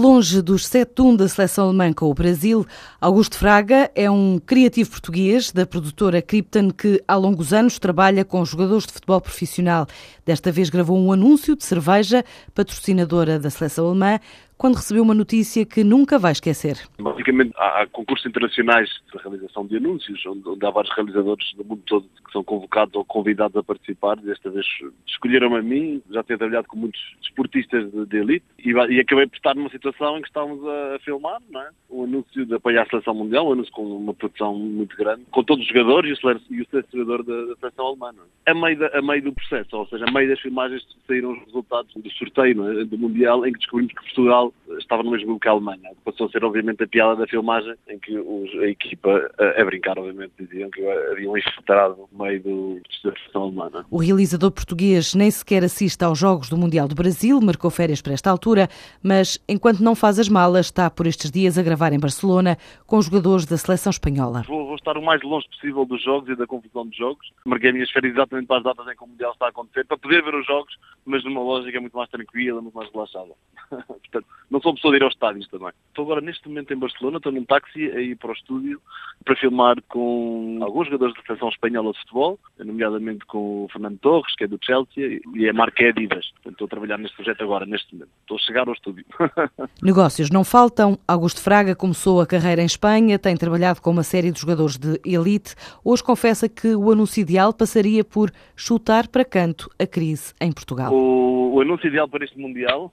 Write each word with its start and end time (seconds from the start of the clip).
Longe 0.00 0.40
dos 0.40 0.62
7-1 0.62 1.16
da 1.16 1.26
seleção 1.26 1.64
alemã 1.64 1.92
com 1.92 2.08
o 2.08 2.14
Brasil, 2.14 2.64
Augusto 3.00 3.36
Fraga 3.36 3.90
é 3.96 4.08
um 4.08 4.38
criativo 4.38 4.92
português 4.92 5.50
da 5.50 5.66
produtora 5.66 6.22
Krypton 6.22 6.70
que 6.70 7.02
há 7.08 7.16
longos 7.16 7.52
anos 7.52 7.80
trabalha 7.80 8.24
com 8.24 8.44
jogadores 8.44 8.86
de 8.86 8.92
futebol 8.92 9.20
profissional. 9.20 9.88
Desta 10.24 10.52
vez 10.52 10.70
gravou 10.70 10.96
um 10.96 11.10
anúncio 11.10 11.56
de 11.56 11.64
cerveja, 11.64 12.24
patrocinadora 12.54 13.40
da 13.40 13.50
seleção 13.50 13.88
alemã, 13.88 14.20
quando 14.58 14.74
recebeu 14.74 15.04
uma 15.04 15.14
notícia 15.14 15.64
que 15.64 15.84
nunca 15.84 16.18
vai 16.18 16.32
esquecer. 16.32 16.76
Basicamente, 16.98 17.54
há, 17.56 17.86
concursos 17.92 18.26
internacionais 18.26 18.90
de 19.10 19.22
realização 19.22 19.64
de 19.64 19.76
anúncios, 19.76 20.20
onde, 20.26 20.66
há 20.66 20.70
vários 20.70 20.94
realizadores 20.94 21.54
do 21.54 21.64
mundo 21.64 21.82
todo 21.86 22.04
que 22.26 22.32
são 22.32 22.42
convocados 22.42 22.94
ou 22.96 23.04
convidados 23.04 23.56
a 23.56 23.62
participar. 23.62 24.16
Desta 24.16 24.50
vez 24.50 24.66
escolheram-me 25.06 25.56
a 25.56 25.62
mim, 25.62 26.02
já 26.10 26.24
tenho 26.24 26.38
trabalhado 26.38 26.66
com 26.66 26.76
muitos 26.76 27.00
desportistas 27.20 27.88
de, 28.08 28.16
elite 28.16 28.44
e, 28.58 29.00
acabei 29.00 29.28
por 29.28 29.36
estar 29.36 29.54
numa 29.54 29.70
situação 29.70 29.87
em 29.88 30.22
que 30.22 30.28
estávamos 30.28 30.64
a, 30.66 30.98
filmar, 31.00 31.40
não 31.50 31.60
é? 31.60 31.70
um 31.90 32.04
anúncio 32.04 32.44
de 32.44 32.54
apoiar 32.54 32.82
a 32.82 32.86
seleção 32.86 33.14
mundial, 33.14 33.48
um 33.48 33.52
anúncio 33.52 33.72
com 33.72 33.84
uma 33.84 34.14
produção 34.14 34.54
muito 34.54 34.96
grande, 34.96 35.24
com 35.30 35.42
todos 35.42 35.64
os 35.64 35.68
jogadores 35.68 36.18
e 36.50 36.60
o 36.60 36.68
selecionador 36.68 37.22
da, 37.22 37.44
da 37.46 37.56
seleção 37.56 37.86
alemã. 37.86 38.14
É? 38.46 38.50
A, 38.50 38.54
meio 38.54 38.78
da, 38.78 38.98
a 38.98 39.02
meio 39.02 39.22
do 39.22 39.32
processo, 39.32 39.76
ou 39.76 39.86
seja, 39.88 40.04
a 40.06 40.12
meio 40.12 40.28
das 40.28 40.40
filmagens 40.40 40.82
saíram 41.06 41.32
os 41.32 41.44
resultados 41.46 41.92
do 41.94 42.10
sorteio 42.12 42.80
é? 42.80 42.84
do 42.84 42.98
Mundial, 42.98 43.46
em 43.46 43.52
que 43.52 43.58
descobrimos 43.58 43.92
que 43.94 44.02
Portugal 44.02 44.52
estava 44.88 45.02
no 45.02 45.10
mesmo 45.10 45.26
grupo 45.26 45.40
que 45.40 45.48
a 45.48 45.52
Alemanha. 45.52 45.90
Passou 46.04 46.26
a 46.26 46.30
ser, 46.30 46.44
obviamente, 46.44 46.82
a 46.82 46.86
piada 46.86 47.16
da 47.16 47.26
filmagem, 47.26 47.74
em 47.88 47.98
que 47.98 48.18
os, 48.18 48.50
a 48.60 48.66
equipa, 48.66 49.30
a, 49.38 49.60
a, 49.60 49.64
brincar, 49.64 49.98
obviamente, 49.98 50.32
diziam 50.38 50.70
que 50.70 50.86
havia 50.86 51.30
um 51.30 51.36
infiltrado 51.36 52.08
no 52.12 52.24
meio 52.24 52.42
do, 52.42 52.80
da 53.04 53.12
seleção 53.12 53.42
alemã. 53.42 53.84
O 53.90 53.98
realizador 53.98 54.50
português 54.50 55.14
nem 55.14 55.30
sequer 55.30 55.64
assiste 55.64 56.04
aos 56.04 56.18
Jogos 56.18 56.50
do 56.50 56.56
Mundial 56.56 56.86
do 56.86 56.94
Brasil, 56.94 57.40
marcou 57.40 57.70
férias 57.70 58.02
para 58.02 58.12
esta 58.12 58.30
altura, 58.30 58.68
mas 59.02 59.42
enquanto 59.48 59.80
não 59.80 59.94
faz 59.94 60.18
as 60.18 60.28
malas, 60.28 60.66
está 60.66 60.90
por 60.90 61.06
estes 61.06 61.30
dias 61.30 61.56
a 61.56 61.62
gravar 61.62 61.78
gravar 61.78 61.92
em 61.92 62.00
Barcelona 62.00 62.58
com 62.86 62.98
os 62.98 63.06
jogadores 63.06 63.46
da 63.46 63.56
seleção 63.56 63.90
espanhola. 63.90 64.42
Vou, 64.48 64.66
vou, 64.66 64.74
estar 64.74 64.96
o 64.96 65.02
mais 65.02 65.22
longe 65.22 65.48
possível 65.48 65.84
dos 65.84 66.02
jogos 66.02 66.28
e 66.28 66.34
da 66.34 66.46
confusão 66.46 66.84
dos 66.86 66.96
jogos. 66.96 67.30
Marquei 67.44 67.70
minhas 67.72 67.90
férias 67.90 68.14
exatamente 68.14 68.46
para 68.46 68.58
as 68.58 68.64
datas 68.64 68.86
em 68.88 68.96
que 68.96 69.04
o 69.04 69.06
Mundial 69.06 69.32
está 69.32 69.46
a 69.46 69.48
acontecer, 69.50 69.86
para 69.86 69.96
poder 69.96 70.22
ver 70.22 70.34
os 70.34 70.46
jogos, 70.46 70.76
mas 71.06 71.24
numa 71.24 71.40
lógica 71.40 71.80
muito 71.80 71.96
mais 71.96 72.10
tranquila, 72.10 72.60
muito 72.60 72.74
mais 72.74 72.90
relaxada. 72.92 73.32
Portanto, 73.70 74.26
não 74.50 74.60
sou 74.60 74.72
pessoa 74.78 74.92
de 74.92 74.98
ir 74.98 75.02
aos 75.02 75.12
estádios 75.12 75.48
também. 75.48 75.70
Estou 75.88 76.04
agora 76.04 76.20
neste 76.20 76.48
momento 76.48 76.72
em 76.72 76.78
Barcelona, 76.78 77.18
estou 77.18 77.32
num 77.32 77.44
táxi 77.44 77.90
a 77.90 78.00
ir 78.00 78.16
para 78.16 78.30
o 78.30 78.32
estúdio 78.32 78.80
para 79.24 79.36
filmar 79.36 79.76
com 79.88 80.58
alguns 80.62 80.86
jogadores 80.86 81.14
da 81.14 81.22
seleção 81.22 81.48
espanhola 81.48 81.92
de 81.92 81.98
futebol, 82.00 82.38
nomeadamente 82.58 83.26
com 83.26 83.64
o 83.64 83.68
Fernando 83.70 83.98
Torres, 83.98 84.34
que 84.36 84.44
é 84.44 84.46
do 84.46 84.58
Chelsea, 84.62 85.20
e 85.34 85.48
a 85.48 85.52
marca 85.52 85.82
é 85.82 85.88
Adidas. 85.88 86.30
Portanto, 86.34 86.52
estou 86.52 86.66
a 86.66 86.68
trabalhar 86.68 86.98
neste 86.98 87.16
projeto 87.16 87.42
agora, 87.42 87.66
neste 87.66 87.92
momento. 87.92 88.10
Estou 88.22 88.36
a 88.36 88.40
chegar 88.40 88.68
ao 88.68 88.74
estúdio. 88.74 89.04
Negócios 89.82 90.30
não 90.30 90.44
faltam. 90.44 90.98
Augusto 91.06 91.42
Fraga 91.42 91.74
começou 91.74 92.20
a 92.20 92.26
carreira 92.26 92.62
em 92.62 92.66
Espanha, 92.66 93.18
tem 93.18 93.36
trabalhado 93.36 93.82
com 93.82 93.90
uma 93.90 94.02
série 94.02 94.30
de 94.30 94.40
jogadores 94.40 94.78
de 94.78 95.00
elite. 95.04 95.54
Hoje 95.84 96.02
confessa 96.02 96.48
que 96.48 96.74
o 96.74 96.90
anúncio 96.90 97.20
ideal 97.20 97.52
passaria 97.52 98.04
por 98.04 98.30
chutar 98.56 99.08
para 99.08 99.24
canto 99.24 99.68
a 99.78 99.86
crise 99.86 100.32
em 100.40 100.52
Portugal. 100.52 100.92
O, 100.92 101.54
o 101.54 101.60
anúncio 101.60 101.88
ideal 101.88 102.08
para 102.08 102.24
este 102.24 102.38
Mundial 102.38 102.92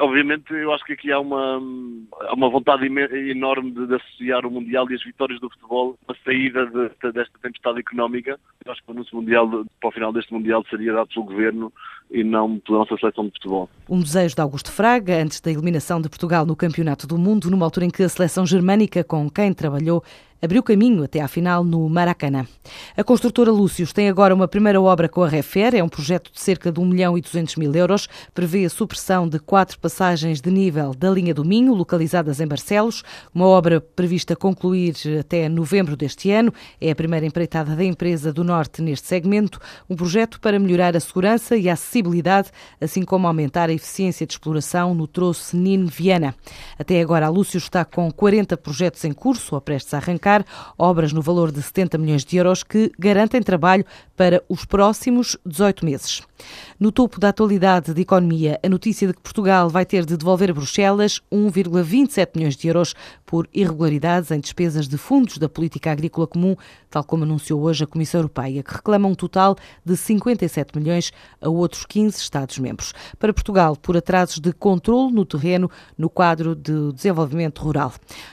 Obviamente, 0.00 0.52
eu 0.52 0.72
acho 0.72 0.84
que 0.84 0.92
aqui 0.92 1.10
há 1.10 1.18
uma, 1.18 1.60
há 2.20 2.34
uma 2.34 2.50
vontade 2.50 2.86
enorme 2.86 3.70
de, 3.70 3.94
associar 3.94 4.44
o 4.44 4.50
Mundial 4.50 4.90
e 4.90 4.94
as 4.94 5.02
vitórias 5.02 5.40
do 5.40 5.48
futebol 5.48 5.96
à 6.06 6.14
saída 6.22 6.66
de, 6.66 6.88
de, 6.88 7.12
desta 7.12 7.38
tempestade 7.40 7.80
económica. 7.80 8.38
Eu 8.64 8.72
acho 8.72 8.82
que 8.82 8.90
o 8.90 8.92
anúncio 8.92 9.16
mundial, 9.16 9.48
para 9.80 9.88
o 9.88 9.92
final 9.92 10.12
deste 10.12 10.32
Mundial, 10.32 10.62
seria 10.68 10.92
dado 10.92 11.08
pelo 11.08 11.24
Governo 11.24 11.72
e 12.10 12.22
não 12.22 12.58
pela 12.58 12.80
nossa 12.80 12.96
seleção 12.98 13.24
de 13.24 13.32
futebol. 13.32 13.70
Um 13.88 14.00
desejo 14.00 14.34
de 14.34 14.42
Augusto 14.42 14.70
Fraga, 14.70 15.22
antes 15.22 15.40
da 15.40 15.50
eliminação 15.50 16.00
de 16.00 16.10
Portugal 16.10 16.44
no 16.44 16.54
Campeonato 16.54 17.06
do 17.06 17.16
Mundo, 17.16 17.50
numa 17.50 17.64
altura 17.64 17.86
em 17.86 17.90
que 17.90 18.02
a 18.02 18.08
seleção 18.08 18.44
germânica 18.44 19.02
com 19.02 19.30
quem 19.30 19.54
trabalhou 19.54 20.04
abriu 20.42 20.60
caminho 20.60 21.04
até 21.04 21.20
à 21.20 21.28
final 21.28 21.62
no 21.62 21.88
Maracanã. 21.88 22.44
A 22.96 23.04
construtora 23.04 23.52
Lúcius 23.52 23.92
tem 23.92 24.08
agora 24.08 24.34
uma 24.34 24.48
primeira 24.48 24.80
obra 24.80 25.08
com 25.08 25.22
a 25.22 25.28
Refer, 25.28 25.72
é 25.72 25.84
um 25.84 25.88
projeto 25.88 26.32
de 26.32 26.40
cerca 26.40 26.72
de 26.72 26.80
1 26.80 26.84
milhão 26.84 27.16
e 27.16 27.20
200 27.20 27.54
mil 27.54 27.72
euros, 27.72 28.08
prevê 28.34 28.64
a 28.64 28.70
supressão 28.70 29.28
de 29.28 29.38
quatro 29.38 29.78
passagens 29.78 30.40
de 30.40 30.50
nível 30.50 30.94
da 30.94 31.08
linha 31.10 31.32
do 31.32 31.44
Minho, 31.44 31.72
localizadas 31.74 32.40
em 32.40 32.46
Barcelos, 32.46 33.04
uma 33.32 33.46
obra 33.46 33.80
prevista 33.80 34.34
concluir 34.34 34.96
até 35.20 35.48
novembro 35.48 35.96
deste 35.96 36.32
ano, 36.32 36.52
é 36.80 36.90
a 36.90 36.96
primeira 36.96 37.24
empreitada 37.24 37.76
da 37.76 37.84
empresa 37.84 38.32
do 38.32 38.42
Norte 38.42 38.82
neste 38.82 39.06
segmento, 39.06 39.60
um 39.88 39.94
projeto 39.94 40.40
para 40.40 40.58
melhorar 40.58 40.96
a 40.96 41.00
segurança 41.00 41.56
e 41.56 41.68
a 41.68 41.74
acessibilidade, 41.74 42.50
assim 42.80 43.04
como 43.04 43.28
aumentar 43.28 43.68
a 43.68 43.72
eficiência 43.72 44.26
de 44.26 44.32
exploração 44.32 44.92
no 44.92 45.06
troço 45.06 45.56
Nin-Viana. 45.56 46.34
Até 46.76 47.00
agora 47.00 47.26
a 47.26 47.28
Lúcius 47.28 47.62
está 47.62 47.84
com 47.84 48.10
40 48.10 48.56
projetos 48.56 49.04
em 49.04 49.12
curso 49.12 49.54
ou 49.54 49.60
prestes 49.60 49.94
a 49.94 49.98
arrancar, 49.98 50.31
obras 50.78 51.12
no 51.12 51.20
valor 51.20 51.52
de 51.52 51.60
70 51.60 51.98
milhões 51.98 52.24
de 52.24 52.36
euros 52.36 52.62
que 52.62 52.90
garantem 52.98 53.42
trabalho 53.42 53.84
para 54.16 54.42
os 54.48 54.64
próximos 54.64 55.36
18 55.44 55.84
meses. 55.84 56.22
No 56.78 56.90
topo 56.90 57.20
da 57.20 57.28
atualidade 57.28 57.94
de 57.94 58.02
economia, 58.02 58.58
a 58.62 58.68
notícia 58.68 59.06
de 59.06 59.14
que 59.14 59.20
Portugal 59.20 59.68
vai 59.68 59.84
ter 59.84 60.04
de 60.04 60.16
devolver 60.16 60.50
a 60.50 60.54
Bruxelas 60.54 61.20
1,27 61.32 62.30
milhões 62.34 62.56
de 62.56 62.68
euros 62.68 62.94
por 63.24 63.48
irregularidades 63.52 64.30
em 64.30 64.40
despesas 64.40 64.88
de 64.88 64.98
fundos 64.98 65.38
da 65.38 65.48
política 65.48 65.92
agrícola 65.92 66.26
comum, 66.26 66.56
tal 66.90 67.04
como 67.04 67.24
anunciou 67.24 67.62
hoje 67.62 67.84
a 67.84 67.86
Comissão 67.86 68.20
Europeia, 68.20 68.62
que 68.62 68.74
reclama 68.74 69.08
um 69.08 69.14
total 69.14 69.56
de 69.84 69.96
57 69.96 70.78
milhões 70.78 71.12
a 71.40 71.48
outros 71.48 71.86
15 71.86 72.18
Estados-membros. 72.18 72.92
Para 73.18 73.32
Portugal, 73.32 73.76
por 73.76 73.96
atrasos 73.96 74.38
de 74.38 74.52
controle 74.52 75.12
no 75.12 75.24
terreno 75.24 75.70
no 75.96 76.10
quadro 76.10 76.54
de 76.54 76.92
desenvolvimento 76.92 77.62
rural. 77.62 77.92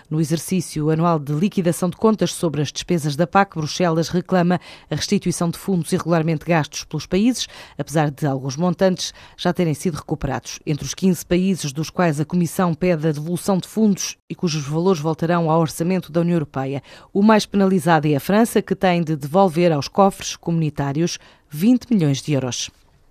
No 0.10 0.20
exercício 0.20 0.90
anual 0.90 1.20
de 1.20 1.34
liquidação 1.34 1.89
de 1.90 1.98
contas 1.98 2.34
sobre 2.34 2.62
as 2.62 2.72
despesas 2.72 3.16
da 3.16 3.26
PAC, 3.26 3.56
Bruxelas 3.56 4.10
reclama 4.10 4.60
a 4.90 4.96
restituição 4.96 5.50
de 5.50 5.58
fundos 5.58 5.92
irregularmente 5.92 6.46
gastos 6.46 6.84
pelos 6.84 7.06
países, 7.06 7.48
apesar 7.78 8.12
de 8.12 8.26
alguns 8.26 8.56
montantes 8.56 9.14
já 9.38 9.52
terem 9.52 9.74
sido 9.74 9.96
recuperados. 9.96 10.60
Entre 10.66 10.86
os 10.86 10.94
15 10.94 11.26
países 11.26 11.74
dos 11.74 11.90
quais 11.90 12.20
a 12.20 12.26
Comissão 12.26 12.74
pede 12.74 13.08
a 13.08 13.12
devolução 13.12 13.58
de 13.58 13.68
fundos 13.68 14.18
e 14.30 14.36
cujos 14.36 14.66
valores 14.66 15.02
voltarão 15.02 15.50
ao 15.50 15.60
orçamento 15.60 16.12
da 16.12 16.22
União 16.22 16.36
Europeia, 16.36 16.82
o 17.12 17.22
mais 17.22 17.46
penalizado 17.46 18.08
é 18.08 18.16
a 18.16 18.20
França, 18.20 18.62
que 18.62 18.76
tem 18.76 19.04
de 19.04 19.16
devolver 19.16 19.72
aos 19.72 19.88
cofres 19.88 20.36
comunitários 20.36 21.18
20 21.50 21.92
milhões 21.92 22.22
de 22.22 22.34
euros. 22.34 22.70